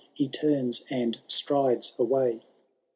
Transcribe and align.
He 0.15 0.27
turns 0.27 0.83
and 0.89 1.19
strides 1.27 1.93
away 1.99 2.41